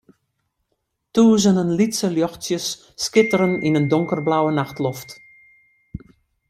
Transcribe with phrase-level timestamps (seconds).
[1.13, 2.65] Tûzenen lytse ljochtsjes
[3.03, 5.09] skitteren yn in donkerblauwe nachtloft.